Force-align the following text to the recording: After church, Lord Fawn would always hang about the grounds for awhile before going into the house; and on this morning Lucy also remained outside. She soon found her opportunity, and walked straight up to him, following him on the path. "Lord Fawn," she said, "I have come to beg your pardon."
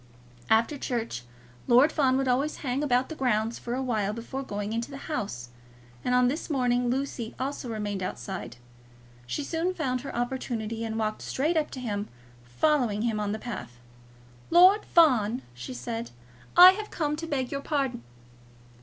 After 0.49 0.79
church, 0.79 1.25
Lord 1.67 1.91
Fawn 1.91 2.17
would 2.17 2.27
always 2.27 2.55
hang 2.65 2.81
about 2.81 3.07
the 3.09 3.13
grounds 3.15 3.59
for 3.59 3.75
awhile 3.75 4.13
before 4.13 4.41
going 4.41 4.73
into 4.73 4.89
the 4.89 4.97
house; 5.05 5.49
and 6.03 6.15
on 6.15 6.27
this 6.27 6.49
morning 6.49 6.89
Lucy 6.89 7.35
also 7.39 7.69
remained 7.69 8.01
outside. 8.01 8.57
She 9.27 9.43
soon 9.43 9.75
found 9.75 10.01
her 10.01 10.15
opportunity, 10.15 10.83
and 10.83 10.97
walked 10.97 11.21
straight 11.21 11.55
up 11.55 11.69
to 11.69 11.79
him, 11.79 12.07
following 12.43 13.03
him 13.03 13.19
on 13.19 13.31
the 13.31 13.37
path. 13.37 13.77
"Lord 14.49 14.85
Fawn," 14.85 15.43
she 15.53 15.75
said, 15.75 16.09
"I 16.57 16.71
have 16.71 16.89
come 16.89 17.15
to 17.17 17.27
beg 17.27 17.51
your 17.51 17.61
pardon." 17.61 18.01